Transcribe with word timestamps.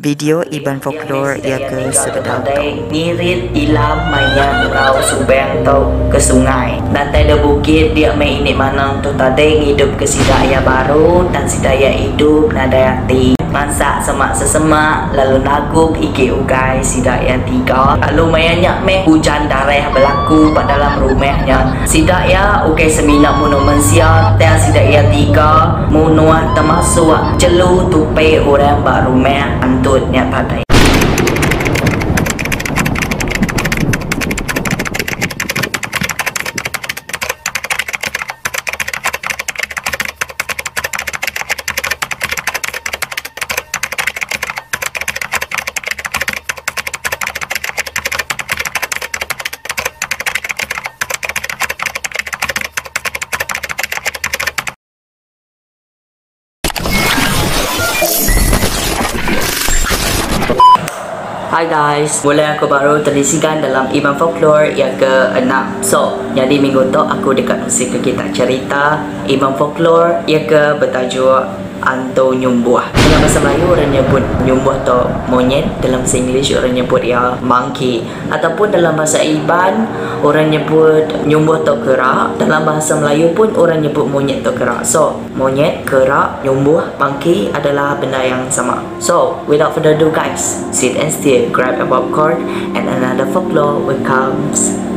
Video 0.00 0.40
Iban 0.48 0.80
Folklore 0.80 1.44
ia 1.44 1.60
ke 1.60 1.92
sedang 1.92 2.40
Ngirit 2.88 3.52
ilam 3.52 4.08
maya 4.08 4.64
ngau 4.72 4.96
subeng 5.04 5.60
tau 5.60 5.92
ke 6.08 6.16
sungai. 6.16 6.80
Dan 6.88 7.12
ada 7.12 7.36
bukit 7.36 7.92
dia 7.92 8.16
main 8.16 8.40
ini 8.40 8.56
mana 8.56 8.96
tu. 9.04 9.12
Tadi 9.12 9.68
hidup 9.68 10.00
ke 10.00 10.08
sidaya 10.08 10.64
baru 10.64 11.28
Dan 11.28 11.44
sidaya 11.44 11.92
hidup 11.92 12.48
nada 12.56 12.96
hati 12.96 13.39
Masak 13.50 13.98
semak 13.98 14.30
sesemak 14.30 15.10
Lalu 15.10 15.42
naguk 15.42 15.98
iki 15.98 16.30
ugai 16.30 16.78
Sidak 16.80 17.26
yang 17.26 17.42
tiga. 17.42 17.98
Lalu 17.98 18.30
mayanyak 18.30 18.86
meh 18.86 19.02
Hujan 19.02 19.50
darah 19.50 19.90
berlaku 19.90 20.54
Pada 20.54 20.78
dalam 20.78 21.02
rumahnya. 21.02 21.82
Sidak 21.82 22.30
ya 22.30 22.62
Ugai 22.62 22.86
seminak 22.86 23.34
muno 23.42 23.58
mensia 23.58 24.38
Dan 24.38 24.54
sidak 24.54 24.86
yang 24.86 25.10
tiga. 25.10 25.82
Munuah 25.90 26.54
termasuk 26.54 27.18
Celu 27.42 27.90
tupai 27.90 28.38
orang 28.38 28.86
bak 28.86 29.10
rumah 29.10 29.58
Antutnya 29.58 30.30
tadai 30.30 30.69
Hi 61.50 61.66
guys, 61.66 62.22
boleh 62.22 62.46
aku 62.46 62.70
baru 62.70 63.02
terisikan 63.02 63.58
dalam 63.58 63.90
Iban 63.90 64.14
Folklore 64.14 64.70
yang 64.70 64.94
ke-6 64.94 65.82
So, 65.82 66.22
jadi 66.30 66.62
minggu 66.62 66.94
tu 66.94 67.02
aku 67.02 67.34
dekat 67.34 67.66
musik 67.66 67.90
kita 67.90 68.30
cerita 68.30 69.02
Iban 69.26 69.58
Folklore 69.58 70.22
yang 70.30 70.46
ke 70.46 70.78
bertajuk 70.78 71.42
Anto 71.80 72.32
Nyumbuh 72.36 72.80
Dalam 72.92 73.18
bahasa 73.24 73.38
Melayu 73.40 73.64
orang 73.72 73.90
nyebut 73.92 74.24
Nyumbuh 74.44 74.76
tu 74.84 75.00
monyet. 75.28 75.64
Dalam 75.80 76.04
bahasa 76.04 76.16
English 76.20 76.52
orang 76.56 76.72
nyebut 76.76 77.02
ya 77.04 77.36
monkey. 77.40 78.04
Ataupun 78.28 78.72
dalam 78.72 78.96
bahasa 78.96 79.20
Iban 79.20 79.88
Orang 80.20 80.52
nyebut 80.52 81.04
Nyumbuh 81.24 81.64
tu 81.64 81.74
kerak. 81.84 82.36
Dalam 82.36 82.64
bahasa 82.64 82.96
Melayu 82.98 83.32
pun 83.32 83.52
orang 83.56 83.80
nyebut 83.80 84.04
monyet 84.04 84.44
tu 84.44 84.52
kerak. 84.52 84.84
So, 84.84 85.16
monyet, 85.38 85.86
kerak, 85.88 86.42
nyumbuh, 86.44 86.96
monkey 86.98 87.48
adalah 87.54 87.96
benda 87.96 88.20
yang 88.20 88.44
sama. 88.52 88.82
So, 89.00 89.40
without 89.48 89.72
further 89.72 89.96
ado 89.96 90.12
guys 90.12 90.60
Sit 90.70 90.96
and 90.96 91.08
still, 91.08 91.48
grab 91.50 91.80
a 91.80 91.86
popcorn 91.86 92.44
And 92.76 92.88
another 92.88 93.26
folklore 93.32 93.80
will 93.80 94.00
comes 94.04 94.89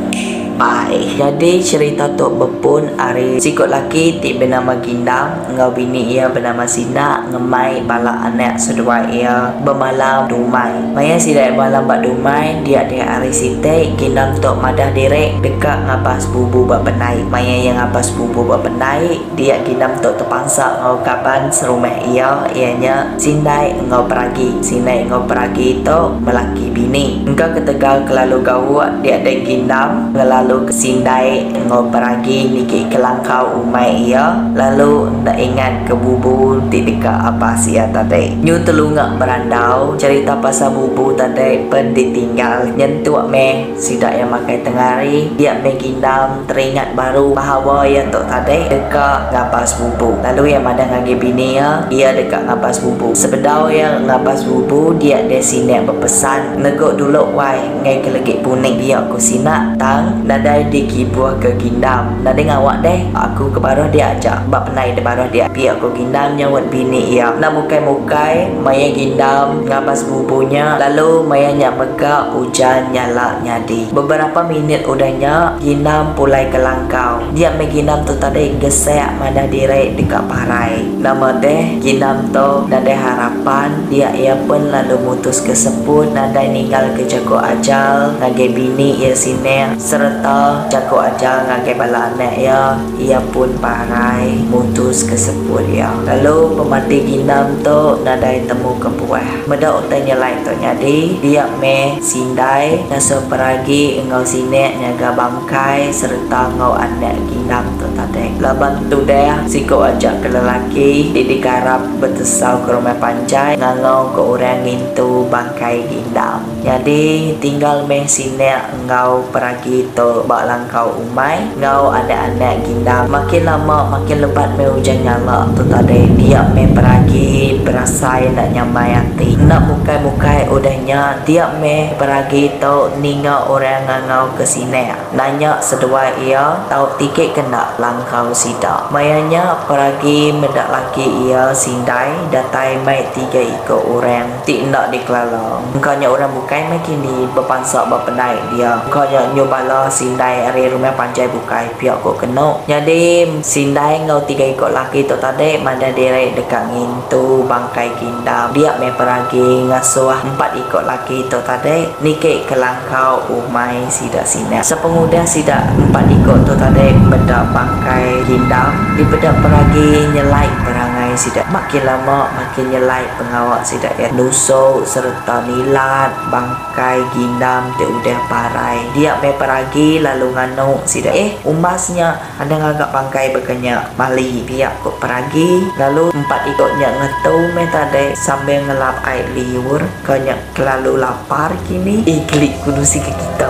Bye. 0.64 1.20
Jadi 1.20 1.60
cerita 1.60 2.08
tu 2.16 2.32
berpun 2.32 2.96
hari 2.96 3.36
sikut 3.36 3.68
laki 3.68 4.24
ti 4.24 4.40
bernama 4.40 4.80
Gindam 4.80 5.44
ngau 5.52 5.76
bini 5.76 6.16
ia 6.16 6.32
bernama 6.32 6.64
Sina 6.64 7.28
ngemai 7.28 7.84
bala 7.84 8.32
anak 8.32 8.56
sedua 8.56 9.04
ia 9.12 9.52
bermalam 9.60 10.32
dumai. 10.32 10.96
Maya 10.96 11.20
sida 11.20 11.52
malam 11.52 11.84
bak 11.84 12.08
dumai 12.08 12.64
dia 12.64 12.88
dia 12.88 13.04
hari 13.04 13.36
site 13.36 13.92
Gindam 14.00 14.40
tu 14.40 14.56
madah 14.56 14.88
direk 14.96 15.44
dekat 15.44 15.84
ngapas 15.84 16.32
bubu 16.32 16.64
bak 16.64 16.88
benai. 16.88 17.20
Maya 17.28 17.56
yang 17.60 17.84
ngapas 17.84 18.16
bubu 18.16 18.48
bak 18.48 18.64
benai 18.64 19.20
dia 19.36 19.60
Gindam 19.68 19.92
tu 20.00 20.16
terpaksa 20.16 20.80
ngau 20.80 21.04
kapan 21.04 21.52
serumah 21.52 22.08
ia 22.08 22.48
ianya 22.56 23.12
Sindai 23.20 23.76
ngau 23.92 24.08
peragi. 24.08 24.64
Sindai 24.64 25.12
ngau 25.12 25.28
peragi 25.28 25.84
tu 25.84 26.00
melaki 26.24 26.72
bini. 26.72 27.28
Engkau 27.28 27.52
ketegal 27.52 28.08
kelalu 28.08 28.40
gawat 28.40 29.04
dia 29.04 29.20
ada 29.20 29.34
Gindam 29.44 30.16
ngelalu 30.16 30.53
lalu 30.54 30.70
kesindai 30.70 31.50
ngoperagi 31.66 32.54
niki 32.54 32.86
kelangkau 32.86 33.66
umai 33.66 34.14
ia. 34.14 34.38
Lalu 34.54 35.10
nak 35.26 35.34
ingat 35.34 35.90
ke 35.90 35.98
bubu 35.98 36.62
dekat 36.70 37.10
apa 37.10 37.58
sia 37.58 37.90
tadi 37.90 38.38
nyu 38.38 38.62
telungak 38.62 39.18
berandau 39.18 39.98
cerita 39.98 40.38
pasal 40.38 40.70
bubu 40.78 41.18
tadi 41.18 41.66
pen 41.74 41.98
ditinggal. 41.98 42.70
Nyentuak 42.78 43.34
me 43.34 43.74
sidak 43.82 44.14
yang 44.14 44.30
makai 44.30 44.62
tengari. 44.62 45.34
Dia 45.34 45.58
me 45.58 45.74
gindam 45.74 46.46
teringat 46.46 46.94
baru 46.94 47.34
bahawa 47.34 47.90
yang 47.90 48.14
tok 48.14 48.30
tadi 48.30 48.70
dekat 48.70 49.34
ngapas 49.34 49.82
bubu. 49.82 50.22
Lalu 50.22 50.54
yang 50.54 50.70
ada 50.70 50.86
ngagi 50.86 51.18
bini 51.18 51.58
ya 51.58 51.82
ia 51.90 52.14
dekat 52.14 52.46
ngapas 52.46 52.78
bubu. 52.78 53.18
Sebedau 53.18 53.74
yang 53.74 54.06
ngapas 54.06 54.46
bubu 54.46 54.94
dia 55.02 55.26
de 55.26 55.42
sini 55.42 55.82
berpesan 55.82 56.62
negok 56.62 56.94
dulu 56.94 57.34
wai 57.34 57.58
ngai 57.82 58.06
kelegit 58.06 58.46
puning 58.46 58.78
dia 58.78 59.02
aku 59.02 59.18
sinak 59.18 59.82
tang 59.82 60.22
nadai 60.34 60.66
di 60.74 60.90
kibuah 60.90 61.38
ke 61.38 61.54
gindam. 61.62 62.18
Nadai 62.26 62.50
ngawak 62.50 62.82
deh? 62.82 63.06
Aku 63.14 63.54
ke 63.54 63.62
baruh 63.62 63.86
dia 63.94 64.18
aja 64.18 64.42
bak 64.50 64.74
penai 64.74 64.98
de 64.98 65.02
baruh 65.06 65.30
dia. 65.30 65.46
Pi 65.54 65.70
aku 65.70 65.94
gindam 65.94 66.34
nyawat 66.34 66.74
bini 66.74 67.14
ia. 67.14 67.38
Na 67.38 67.54
mukai 67.54 67.78
mukai 67.86 68.50
maya 68.50 68.90
gindam 68.90 69.62
ngabas 69.70 70.10
bubunya. 70.10 70.82
Lalu 70.82 71.30
maya 71.30 71.54
nya 71.54 71.70
mega 71.70 72.34
hujan 72.34 72.90
nyala 72.90 73.38
nyadi. 73.46 73.94
Beberapa 73.94 74.42
minit 74.42 74.90
udahnya 74.90 75.62
gindam 75.62 76.18
pulai 76.18 76.50
ke 76.50 76.58
langkau. 76.58 77.22
Dia 77.38 77.54
me 77.54 77.70
gindam 77.70 78.02
tu 78.02 78.18
tadi 78.18 78.58
gesek 78.58 79.22
mana 79.22 79.46
direk 79.46 79.94
dekat 79.94 80.26
parai. 80.26 80.82
Nama 80.98 81.38
deh 81.38 81.78
gindam 81.78 82.26
tu 82.34 82.66
nadai 82.74 82.98
harapan. 82.98 83.70
Dia 83.94 84.10
ia 84.18 84.34
pun 84.50 84.74
lalu 84.74 84.98
mutus 84.98 85.46
ke 85.46 85.54
seput 85.54 86.10
nadai 86.10 86.50
ninggal 86.50 86.90
ke 86.98 87.06
jago 87.06 87.38
ajal. 87.38 88.18
Ngagai 88.18 88.50
bini 88.50 88.98
ia 88.98 89.14
sini 89.14 89.78
serta 89.78 90.23
jago 90.72 91.04
aja 91.04 91.44
ngagai 91.48 91.76
bala 91.76 92.14
anak 92.14 92.34
ya. 92.40 92.78
Ia 93.00 93.20
pun 93.34 93.52
parai 93.60 94.40
mutus 94.48 95.04
ke 95.04 95.18
sepul 95.18 95.64
ya. 95.68 95.92
Lalu 96.08 96.56
pemati 96.56 97.04
ginam 97.04 97.60
tu 97.60 98.00
nadai 98.04 98.48
temu 98.48 98.78
ke 98.80 98.88
buah 98.88 99.48
meda 99.50 99.76
utanya 99.76 100.16
lain 100.16 100.40
tu 100.46 100.52
nyadi 100.56 101.20
dia 101.20 101.48
me 101.60 102.00
sindai. 102.00 102.88
Naso 102.88 103.24
peragi 103.28 104.00
engau 104.00 104.24
sine 104.24 104.80
nyaga 104.80 105.12
bangkai 105.16 105.92
serta 105.92 106.54
ngau 106.56 106.78
anak 106.78 107.16
ginam 107.28 107.66
tu 107.80 107.88
tadi 107.98 108.40
laban 108.40 108.88
tu 108.92 109.04
deh 109.08 109.32
siko 109.48 109.84
aja 109.84 110.16
ke 110.22 110.28
lelaki 110.30 111.16
di 111.16 111.24
digarap 111.28 111.82
betesau 112.00 112.62
ke 112.64 112.76
rumah 112.76 112.96
panjai 113.00 113.56
ngangau 113.58 114.12
ke 114.12 114.22
orang 114.22 114.62
itu 114.68 115.26
bangkai 115.32 115.88
gindam 115.88 116.44
jadi 116.62 117.34
tinggal 117.40 117.88
me 117.88 118.06
sine 118.06 118.54
engau 118.76 119.24
peragi 119.32 119.88
tu 119.96 120.13
bak 120.22 120.46
langkau 120.46 120.94
umai. 121.02 121.42
Ngau 121.58 121.90
ada 121.90 122.30
anak 122.30 122.62
ginda 122.62 123.10
makin 123.10 123.50
lama 123.50 123.98
makin 123.98 124.22
lebat 124.22 124.54
me 124.54 124.70
hujan 124.70 125.02
nyala. 125.02 125.50
Tu 125.58 125.66
tadi 125.66 126.14
dia 126.14 126.46
me 126.54 126.70
peragi 126.70 127.58
berasa 127.66 128.22
nak 128.30 128.54
nyamai 128.54 128.94
hati. 128.94 129.34
Nak 129.42 129.66
mukai-mukai 129.66 130.46
udahnya. 130.54 131.18
Dia 131.26 131.50
me 131.58 131.98
peragi 131.98 132.62
tu 132.62 132.94
ninga 133.02 133.50
orang 133.50 133.90
ngau 134.08 134.38
ke 134.38 134.46
sini. 134.46 134.94
Nanya 135.16 135.58
sedua 135.64 136.14
ia 136.20 136.60
tahu 136.70 137.00
tiket 137.00 137.34
kena 137.34 137.74
langkau 137.80 138.34
sida 138.36 138.90
mayanya 138.92 139.56
peragi 139.70 140.34
mendak 140.34 140.68
laki 140.68 141.30
ia 141.30 141.54
sindai 141.56 142.12
datai 142.30 142.82
mai 142.84 143.08
tiga 143.16 143.40
ikut 143.40 143.82
orang. 143.88 144.28
Tik 144.44 144.68
nak 144.70 144.92
dikelala 144.92 145.64
engkaunya 145.74 146.10
orang 146.10 146.34
bukai 146.34 146.68
makin 146.68 147.00
ni 147.02 147.16
berpansak 147.32 147.88
berpenai 147.88 148.36
dia. 148.54 148.82
Engkaunya 148.86 149.32
nyobala 149.32 149.88
sindai 150.04 150.44
hari 150.44 150.68
rumah 150.68 150.92
panjai 151.00 151.32
bukai. 151.32 151.72
Pihak 151.80 152.04
kau 152.04 152.12
kena 152.20 152.60
jadi 152.68 153.24
sindai 153.40 154.04
ngau 154.04 154.20
tiga 154.28 154.44
ikut 154.52 154.76
laki 154.76 155.08
tu 155.08 155.16
tadi 155.16 155.56
mana 155.64 155.96
direk 155.96 156.36
dekat 156.36 156.68
ngintu 156.76 157.48
bangkai 157.48 157.96
gindam 157.96 158.52
dia 158.52 158.76
me 158.84 158.92
peragi 158.92 159.64
ngasuh 159.72 160.36
empat 160.36 160.60
ikut 160.60 160.84
laki 160.84 161.32
tu 161.32 161.40
tadi 161.48 161.88
nike 162.04 162.44
kelangkau 162.52 163.24
umai 163.32 163.88
sida 163.88 164.28
sini 164.28 164.60
sepenguda 164.60 165.24
sida 165.24 165.72
empat 165.72 166.04
ikut 166.12 166.40
tu 166.44 166.54
tadi 166.60 166.92
benda 167.08 167.48
bangkai 167.56 168.28
gindam 168.28 168.76
di 169.00 169.04
beda 169.08 169.32
peragi 169.40 170.12
nyelai 170.12 170.52
perangai 170.68 171.16
sida 171.16 171.48
makin 171.48 171.84
lama 171.88 172.28
makin 172.36 172.66
nyelai 172.76 173.06
pengawak 173.16 173.64
sida 173.64 173.90
ya. 173.96 174.12
Nuso 174.12 174.82
serta 174.84 175.46
nilat 175.46 176.12
bangkai 176.34 177.02
gindam 177.14 177.70
te 177.78 177.86
udah 177.86 178.20
parai. 178.30 178.82
Dia 178.98 179.18
me 179.22 179.32
peragi 179.38 179.93
lalu 180.00 180.34
nganu 180.34 180.82
sida 180.88 181.12
eh 181.12 181.36
umasnya 181.44 182.18
ada 182.40 182.56
ngagak 182.56 182.90
bangkai 182.90 183.34
bekanya 183.36 183.90
mali 184.00 184.42
pihak 184.48 184.74
kok 184.82 184.98
peragi. 184.98 185.70
Lalu 185.76 186.14
empat 186.16 186.42
ikutnya 186.50 186.90
ngetu 186.94 187.38
me 187.54 187.66
tadi 187.70 188.16
sambil 188.18 188.64
ngelap 188.66 188.98
air 189.06 189.26
liur. 189.36 189.82
Kanya 190.08 190.40
terlalu 190.58 191.02
lapar 191.02 191.54
kini. 191.68 192.06
Iklik 192.08 192.56
kudusi 192.64 193.04
ke 193.04 193.12
kita. 193.12 193.50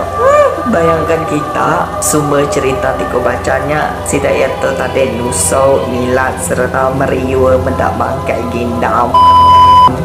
Bayangkan 0.68 1.22
kita. 1.28 1.86
Sumber 2.00 2.48
cerita 2.48 2.96
tiko 2.96 3.20
bacanya. 3.20 3.92
Sidayat 4.08 4.58
tadi 4.60 5.14
nuso, 5.14 5.84
nilat 5.92 6.40
serta 6.40 6.90
meriwa 6.96 7.60
mendak 7.62 7.94
bangkai 8.00 8.42
gindam 8.50 9.12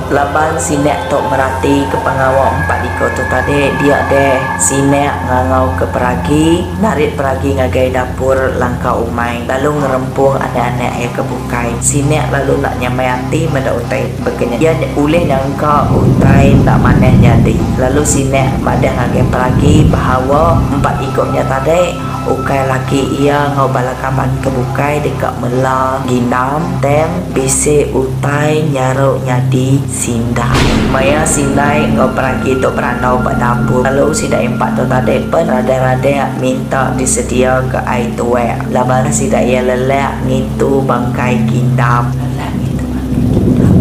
Laban 0.09 0.57
sinek 0.57 1.07
tok 1.07 1.21
merati 1.29 1.85
ke 1.85 1.97
pengawal 2.01 2.51
empat 2.63 2.79
iko 2.81 3.05
tu 3.15 3.23
tadi. 3.29 3.71
Dia 3.79 4.03
deh 4.09 4.35
sinek 4.59 5.13
ngangau 5.29 5.71
ke 5.77 5.85
peragi 5.87 6.65
narik 6.83 7.15
peragi 7.15 7.55
ngagai 7.55 7.93
dapur 7.93 8.35
langkah 8.59 8.97
umai. 8.99 9.45
Lalu 9.47 9.79
ngerempuh 9.79 10.35
anak-anak 10.35 10.91
air 10.99 11.11
kebukai 11.15 11.71
sinek 11.79 12.27
lalu 12.33 12.59
nak 12.59 12.75
nyamai 12.81 13.07
hati 13.07 13.47
mendak 13.47 13.77
utai 13.79 14.09
begenya 14.25 14.57
dia 14.59 14.89
boleh 14.91 15.23
nyangka 15.23 15.87
utai 15.93 16.57
tak 16.67 16.77
maneh 16.81 17.15
jadi 17.21 17.55
lalu 17.79 18.03
sinek 18.03 18.59
madah 18.59 18.91
ngagai 18.91 19.25
peragi 19.31 19.75
bahawa 19.87 20.59
empat 20.75 20.95
ikutnya 21.05 21.43
tadi 21.47 21.95
ukai 22.29 22.69
laki 22.69 23.25
ia 23.25 23.51
ngau 23.57 23.67
balakaman 23.73 24.29
kebukai 24.45 25.01
dekat 25.01 25.33
mela 25.41 25.97
ginam 26.05 26.61
tem 26.79 27.09
bisi 27.33 27.89
utai 27.89 28.69
nyaruk 28.69 29.25
nyadi 29.25 29.81
sindai. 29.89 30.93
Maya 30.93 31.25
sindai 31.25 31.89
ngau 31.97 32.13
pergi 32.13 32.61
tu 32.61 32.69
beranau 32.69 33.17
pada 33.19 33.57
dapur. 33.57 33.81
Lalu 33.81 34.13
sidai 34.13 34.45
empat 34.45 34.77
tu 34.77 34.85
tadi 34.85 35.25
pun 35.27 35.43
rada-rada 35.49 36.29
minta 36.37 36.93
disedia 36.93 37.65
ke 37.65 37.81
air 37.83 38.13
tuwe 38.13 38.45
laban 38.69 39.09
sidai 39.09 39.49
ia 39.49 39.65
lelak 39.65 40.21
ngitu 40.29 40.85
bangkai 40.85 41.41
ginam 41.49 42.13
lelak 42.13 42.51
ngitu 42.61 42.85
bangkai 42.85 43.25
ginam 43.41 43.75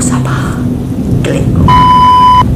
sabar 0.00 0.56
klik 1.20 1.44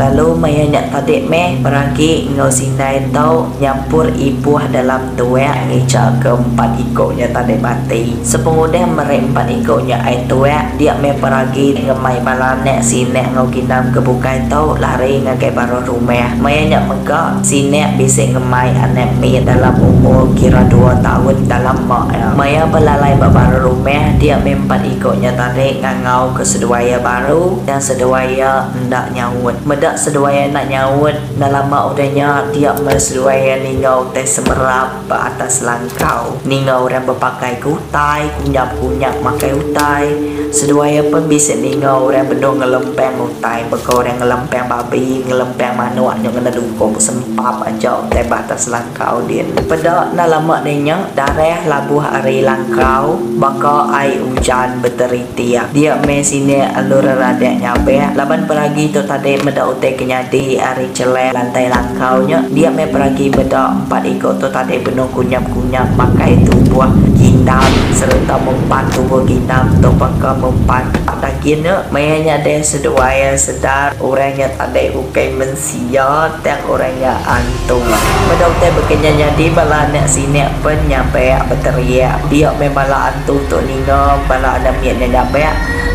Lalu 0.05 0.37
maya 0.37 0.69
nak 0.69 0.93
tadik 0.93 1.25
meh 1.33 1.65
peragi 1.65 2.29
ngau 2.37 2.53
sindai 2.53 3.09
tau 3.09 3.49
nyampur 3.57 4.13
ibuah 4.13 4.69
dalam 4.69 5.01
tuak 5.17 5.65
ngica 5.65 6.21
ke 6.21 6.29
empat 6.29 6.77
ikutnya 6.77 7.33
tadik 7.33 7.65
mati. 7.65 8.13
Sepengudah 8.21 8.85
merek 8.85 9.33
empat 9.33 9.49
ikutnya 9.49 10.05
ai 10.05 10.29
tuak 10.29 10.77
dia 10.77 10.93
meh 11.01 11.17
peragi 11.17 11.89
ngemai 11.89 12.21
balanek 12.21 12.85
sinek 12.85 13.33
ngau 13.33 13.49
kinam 13.49 13.97
ke 13.97 14.05
bukai 14.05 14.45
tau 14.45 14.77
lari 14.77 15.25
ngagai 15.25 15.57
baru 15.57 15.81
rumah. 15.89 16.37
Maya 16.37 16.69
nak 16.69 16.85
megak 16.85 17.41
sinek 17.41 17.97
bisa 17.97 18.29
ngemai 18.29 18.77
anak 18.77 19.09
mi 19.17 19.41
dalam 19.41 19.73
umur 19.81 20.29
kira 20.37 20.69
dua 20.69 21.01
tahun 21.01 21.49
dalam 21.49 21.81
mak 21.89 22.13
ya. 22.13 22.29
Maya 22.37 22.69
belalai 22.69 23.17
baru 23.17 23.73
rumah 23.73 24.21
dia 24.21 24.37
meh 24.37 24.53
empat 24.53 24.85
ikutnya 24.85 25.33
tadik 25.33 25.81
ngau 25.81 26.37
ke 26.37 26.45
seduaya 26.45 27.01
baru 27.01 27.57
dan 27.65 27.81
seduaya 27.81 28.69
ndak 28.85 29.17
nyawut 29.17 29.57
budak 29.95 30.11
seduaya 30.11 30.51
nak 30.51 30.67
nyawut 30.67 31.15
dalam 31.39 31.71
mak 31.71 31.95
udahnya 31.95 32.51
dia 32.51 32.75
berseduaya 32.75 33.63
ningau 33.63 34.11
teh 34.11 34.27
semerap 34.27 35.07
ke 35.07 35.15
atas 35.15 35.63
langkau. 35.63 36.35
Ningau 36.43 36.91
orang 36.91 37.07
berpakai 37.07 37.63
kutai 37.63 38.27
kunyap-kunyap 38.43 39.23
makai 39.23 39.55
utai. 39.55 40.11
Seduaya 40.51 41.03
pun 41.11 41.31
bisa 41.31 41.55
ningau 41.55 42.11
orang 42.11 42.27
berdua 42.27 42.59
ngelempeng 42.59 43.23
utai 43.23 43.67
bekau 43.71 44.03
orang 44.03 44.19
ngelempeng 44.19 44.67
babi 44.67 45.23
ngelempeng 45.27 45.75
manuk 45.79 46.15
yang 46.23 46.31
kena 46.31 46.51
dukung 46.51 46.95
sempap 46.99 47.63
aja 47.63 48.03
teh 48.11 48.23
atas 48.27 48.71
langkau 48.71 49.23
dia 49.27 49.47
pada 49.67 50.11
dalam 50.11 50.47
mak 50.47 50.63
dinya 50.63 51.07
darah 51.15 51.63
labuh 51.67 52.03
hari 52.03 52.43
langkau 52.43 53.19
baka 53.39 53.91
ai 53.95 54.19
hujan 54.19 54.79
berteriti 54.79 55.59
dia 55.75 55.99
mesine 56.03 56.71
alur 56.71 57.03
rada 57.03 57.51
nyampe 57.51 58.15
laban 58.15 58.47
peragi 58.47 58.95
tu 58.95 59.03
tadi 59.03 59.39
meda 59.43 59.74
utai 59.75 59.99
kenyadi 59.99 60.63
hari 60.63 60.87
celek 60.95 61.35
lantai 61.35 61.67
langkaunya 61.67 62.47
dia 62.55 62.71
me 62.71 62.87
pergi 62.87 63.29
beda 63.35 63.85
empat 63.85 64.07
ikut 64.07 64.39
tu 64.39 64.49
tadi 64.49 64.79
penuh 64.79 65.11
kunyap-kunyap 65.11 65.99
pakai 65.99 66.39
itu 66.39 66.55
buah 66.71 66.91
gindam 67.19 67.67
serta 67.91 68.39
mempan 68.39 68.87
tubuh 68.95 69.27
gindam 69.27 69.67
tu 69.83 69.91
pakai 69.99 70.35
mempan. 70.39 70.87
Takinnya 71.25 71.89
mayanya 71.89 72.37
dia 72.45 72.61
seduaya 72.61 73.33
sedar 73.33 73.97
orangnya 73.97 74.45
tadi 74.61 74.93
ukai 74.93 75.33
mensia 75.33 76.29
tak 76.45 76.61
orangnya 76.69 77.17
antung. 77.25 77.81
Beda 78.29 78.53
utai 78.53 78.69
berkenya 78.77 79.13
jadi 79.17 79.49
bala 79.57 79.89
nak 79.89 80.05
sini 80.05 80.45
pun 80.61 80.77
nyampe 80.85 81.33
berteriak. 81.49 82.29
Dia 82.29 82.53
memang 82.61 82.93
antung 82.93 83.41
tu 83.49 83.57
nino 83.65 84.21
bala 84.29 84.61
ada 84.61 84.77
miat 84.85 85.01
nyampe 85.01 85.49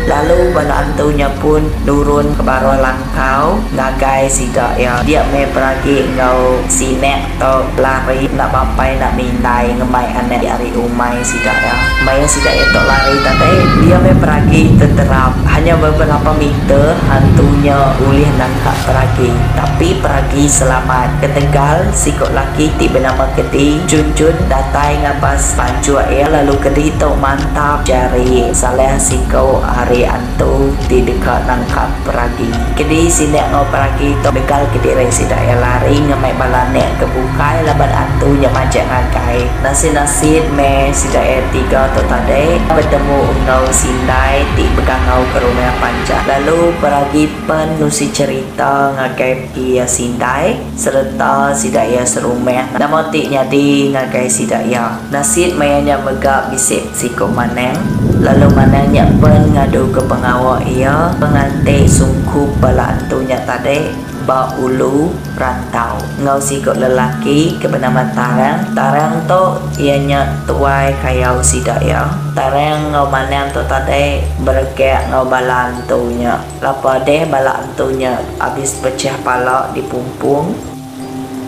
lalu 0.08 0.52
bala 0.54 0.84
antunya 0.86 1.28
pun 1.40 1.64
turun 1.84 2.32
ke 2.36 2.42
bawah 2.44 2.78
langkau. 2.80 3.60
Ngagai 3.74 4.30
sida 4.30 4.76
ya. 4.76 5.00
Dia 5.04 5.24
me 5.32 5.48
pergi 5.50 6.06
ngau 6.16 6.60
sinek 6.68 7.40
to 7.40 7.66
lari 7.80 8.28
nak 8.36 8.52
sampai 8.52 8.96
nak 9.00 9.16
mindai 9.16 9.72
ngemai 9.76 10.08
anak 10.16 10.40
dari 10.44 10.70
umai 10.76 11.20
sida 11.24 11.52
ya. 11.52 11.76
Mai 12.04 12.24
sida 12.28 12.52
itu 12.52 12.80
lari 12.80 13.14
tadi 13.24 13.54
dia 13.84 13.98
me 14.00 14.12
pergi 14.16 14.62
terterap 14.76 15.32
hanya 15.48 15.74
beberapa 15.76 16.30
meter 16.36 16.96
hantunya 17.08 17.78
ulih 18.04 18.30
nangkap 18.36 18.76
pergi 18.86 19.32
tapi 19.56 19.96
pergi 20.00 20.44
selamat. 20.48 21.08
Ketegal 21.20 21.92
si 21.92 22.12
kok 22.16 22.32
laki 22.32 22.72
tiba 22.76 23.00
nama 23.00 23.28
kedi 23.36 23.80
jun-jun 23.88 24.36
datai 24.48 25.00
ngapas 25.00 25.56
pancu 25.56 25.96
ya. 26.08 26.28
Lalu 26.28 26.54
kedi 26.60 26.92
to 27.00 27.12
mantap 27.16 27.84
jari. 27.84 28.52
Salah 28.52 28.96
si 29.00 29.16
kau 29.30 29.62
hari 29.90 30.06
antu 30.06 30.70
di 30.86 31.02
dekat 31.02 31.50
nangkap 31.50 31.90
pergi 32.06 32.46
kedi 32.78 33.10
sini 33.10 33.42
ngau 33.50 33.66
pergi 33.74 34.14
to 34.22 34.30
begal 34.30 34.62
kedi 34.70 34.94
rai 34.94 35.10
si 35.10 35.26
daya 35.26 35.58
lari 35.58 35.98
ngamai 36.06 36.30
balane 36.38 36.94
ke 36.94 37.10
bukai 37.10 37.66
laban 37.66 37.90
antu 37.90 38.30
nya 38.38 38.46
majak 38.54 38.86
ngakai 38.86 39.50
nasi 39.66 39.90
nasi 39.90 40.46
me 40.54 40.94
si 40.94 41.10
daya 41.10 41.42
tiga 41.50 41.90
to 41.90 42.06
tade 42.06 42.62
bertemu 42.70 43.34
ngau 43.50 43.66
sindai 43.74 44.46
ti 44.54 44.70
begang 44.78 45.02
ngau 45.10 45.26
ke 45.34 45.42
rumah 45.42 45.74
panjang 45.82 46.22
lalu 46.22 46.70
pergi 46.78 47.26
penusi 47.50 48.14
cerita 48.14 48.94
ngakai 48.94 49.58
ia 49.58 49.90
sindai 49.90 50.54
serta 50.78 51.50
si 51.50 51.74
daya 51.74 52.06
serumah 52.06 52.78
nama 52.78 53.10
ti 53.10 53.26
nyadi 53.26 53.90
ngakai 53.90 54.30
si 54.30 54.46
daya 54.46 55.02
nasi 55.10 55.50
mayanya 55.50 55.98
megak 55.98 56.54
bisik 56.54 56.86
si 56.94 57.10
maneng 57.34 58.09
lalu 58.20 58.52
mananya 58.52 59.08
pun 59.16 59.32
ngadu 59.56 59.88
ke 59.88 60.00
pengawal 60.04 60.60
ia 60.60 61.08
pengantin 61.16 61.88
sungkup 61.88 62.52
bala 62.60 62.92
antunya 62.92 63.40
tadi 63.48 63.88
ba 64.28 64.52
ulu 64.60 65.08
rantau. 65.40 65.96
Ngau 66.20 66.36
si 66.36 66.60
kok 66.60 66.76
lelaki 66.76 67.56
ke 67.56 67.66
bernama 67.66 68.04
Tarang 68.12 68.76
Tarang 68.76 69.24
tu 69.24 69.42
ianya 69.80 70.28
tuai 70.44 70.92
kayau 71.00 71.40
si 71.40 71.64
daya 71.64 72.04
Tarang 72.36 72.92
ngau 72.92 73.08
manang 73.08 73.48
tu 73.50 73.64
tadi 73.64 74.20
berkek 74.44 75.08
ngau 75.08 75.24
bala 75.24 75.72
antunya. 75.72 76.36
Lapa 76.60 77.00
deh 77.00 77.24
bala 77.24 77.64
antunya 77.64 78.20
habis 78.36 78.76
pecah 78.78 79.16
pala 79.24 79.72
di 79.72 79.80
pumpung. 79.80 80.52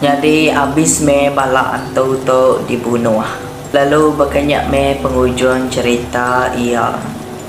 Jadi 0.02 0.50
habis 0.50 1.04
me 1.04 1.30
bala 1.30 1.78
antu 1.78 2.18
tu 2.24 2.64
dibunuh 2.66 3.51
lalu 3.72 4.12
berkenyak 4.14 4.68
me 4.68 5.00
penghujung 5.00 5.68
cerita 5.72 6.52
ia 6.56 6.94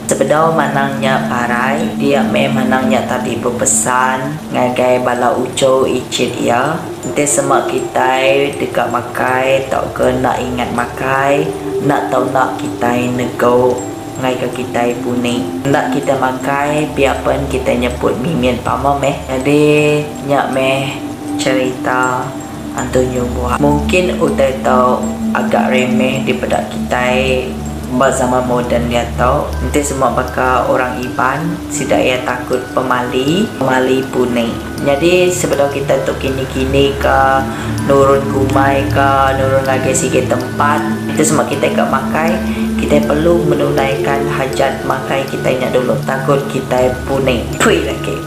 Sebedau 0.03 0.51
manangnya 0.51 1.25
parai, 1.25 1.95
dia 1.95 2.21
me 2.21 2.45
manangnya 2.51 3.07
tadi 3.07 3.39
berpesan 3.39 4.51
ngagai 4.51 4.99
bala 4.99 5.31
uco 5.31 5.87
icit 5.87 6.43
ya. 6.43 6.75
Nanti 7.07 7.23
semak 7.23 7.71
kita 7.71 8.19
dekat 8.59 8.91
makai, 8.91 9.63
tak 9.71 9.95
ke 9.95 10.11
nak 10.19 10.43
ingat 10.43 10.69
makai, 10.75 11.47
nak 11.87 12.11
tahu 12.11 12.29
nak 12.35 12.59
kita 12.59 12.93
nego 13.15 13.79
ngai 14.19 14.37
ke 14.37 14.47
kita 14.53 14.91
puni. 15.01 15.63
Nak 15.71 15.95
kita 15.95 16.19
makai, 16.19 16.91
biarpun 16.91 17.47
kita 17.47 17.71
nyebut 17.71 18.13
mimin 18.19 18.59
pama 18.59 18.99
meh. 18.99 19.17
Jadi 19.31 20.03
nyak 20.27 20.51
meh 20.51 20.99
cerita 21.39 22.27
Antonio 22.73 23.23
buat. 23.37 23.57
Mungkin 23.61 24.17
utai 24.17 24.59
tahu 24.65 25.01
agak 25.33 25.73
remeh 25.73 26.25
di 26.25 26.33
pedak 26.37 26.69
kita 26.69 27.05
zaman 27.93 28.43
moden 28.49 28.89
dia 28.89 29.05
tahu 29.13 29.45
nanti 29.61 29.85
semua 29.85 30.09
bakal 30.09 30.65
orang 30.65 30.97
Iban 30.97 31.45
tidak 31.69 32.01
ia 32.01 32.17
takut 32.25 32.57
pemali 32.73 33.45
pemali 33.61 34.01
puni 34.09 34.49
jadi 34.81 35.29
sebelum 35.29 35.69
kita 35.69 36.01
tu 36.03 36.11
kini-kini 36.17 36.91
ke 36.97 37.19
nurun 37.85 38.19
kumai 38.33 38.83
ke 38.89 39.09
nurun 39.37 39.63
lagi 39.63 39.93
sikit 39.93 40.25
tempat 40.27 40.81
itu 41.13 41.23
semua 41.23 41.45
kita 41.47 41.71
ke 41.71 41.83
makai. 41.87 42.35
Kita 42.83 42.99
perlu 43.07 43.47
menunaikan 43.47 44.27
hajat 44.27 44.83
makai 44.83 45.23
kita 45.23 45.55
ingat 45.55 45.71
dulu. 45.71 45.95
Takut 46.03 46.43
kita 46.51 46.91
puni 47.07 47.47
pui 47.63 47.79
lagi 47.87 48.17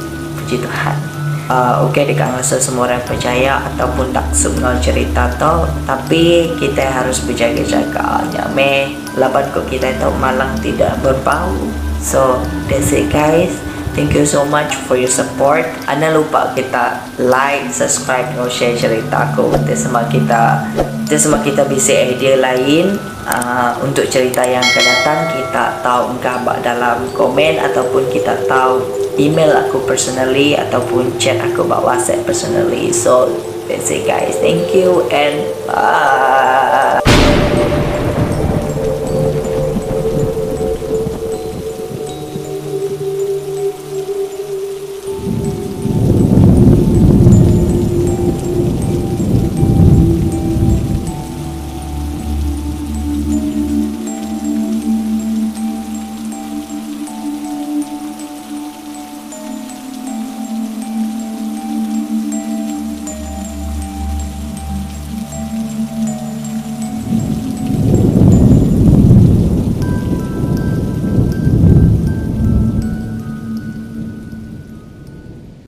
puji 0.46 0.62
Tuhan 0.62 1.15
uh, 1.50 1.84
okey 1.88 2.14
dekat 2.14 2.30
rasa 2.30 2.62
semua 2.62 2.86
orang 2.86 3.02
percaya 3.02 3.62
ataupun 3.74 4.14
tak 4.14 4.30
semua 4.30 4.78
cerita 4.78 5.26
tu 5.34 5.66
tapi 5.84 6.54
kita 6.56 6.86
harus 6.86 7.22
berjaga-jaga. 7.26 8.22
Nyame 8.30 8.94
laban 9.18 9.50
kok 9.50 9.66
kita 9.66 9.96
tahu 9.98 10.14
malang 10.22 10.54
tidak 10.62 10.94
berbau. 11.02 11.50
So 11.98 12.38
that's 12.70 12.94
it 12.94 13.10
guys 13.10 13.65
Thank 13.96 14.12
you 14.12 14.28
so 14.28 14.44
much 14.44 14.76
for 14.84 15.00
your 15.00 15.08
support. 15.08 15.64
Ana 15.88 16.12
lupa 16.12 16.52
kita 16.52 17.00
like, 17.16 17.72
subscribe, 17.72 18.28
no 18.36 18.44
share 18.44 18.76
cerita 18.76 19.32
aku. 19.32 19.48
Nanti 19.48 19.72
sama 19.72 20.04
kita, 20.12 20.68
nanti 20.76 21.16
sama 21.16 21.40
kita 21.40 21.64
bisa 21.64 21.96
idea 22.04 22.36
lain 22.36 23.00
uh, 23.24 23.72
untuk 23.80 24.04
cerita 24.12 24.44
yang 24.44 24.60
akan 24.60 24.84
datang. 24.84 25.18
Kita 25.32 25.80
tahu 25.80 26.12
engkau 26.12 26.44
dalam 26.60 27.08
komen 27.16 27.56
ataupun 27.56 28.12
kita 28.12 28.36
tahu 28.44 28.84
email 29.16 29.64
aku 29.64 29.80
personally 29.88 30.52
ataupun 30.52 31.16
chat 31.16 31.40
aku 31.40 31.64
bawa 31.64 31.96
WhatsApp 31.96 32.20
personally. 32.28 32.92
So 32.92 33.32
that's 33.64 33.88
it 33.88 34.04
guys. 34.04 34.36
Thank 34.44 34.76
you 34.76 35.08
and 35.08 35.40
bye. 35.64 36.15